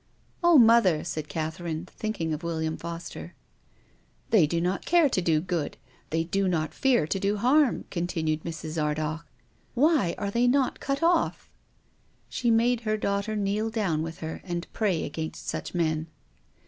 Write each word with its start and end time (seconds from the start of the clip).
"Oh, 0.43 0.57
mother!" 0.57 1.03
said 1.03 1.29
Catherine, 1.29 1.85
thinking 1.85 2.33
of 2.33 2.41
"William 2.41 2.75
Foster."" 2.75 3.35
They 4.31 4.47
do 4.47 4.59
not 4.59 4.83
care 4.83 5.07
to 5.09 5.21
do 5.21 5.39
good, 5.39 5.77
they 6.09 6.23
do 6.23 6.47
not 6.47 6.73
fear 6.73 7.05
to 7.05 7.19
do 7.19 7.37
harm," 7.37 7.85
continued 7.91 8.43
Mrs. 8.43 8.81
Ardagh." 8.83 9.23
Why 9.75 10.15
are 10.17 10.31
they 10.31 10.47
not 10.47 10.79
cut 10.79 11.03
off?" 11.03 11.51
She 12.29 12.49
made 12.49 12.81
her 12.81 12.97
daughter 12.97 13.35
kneel 13.35 13.69
down 13.69 14.01
with 14.01 14.21
her 14.21 14.41
and 14.43 14.65
pray 14.73 15.03
against 15.03 15.47
such 15.47 15.75
men. 15.75 16.07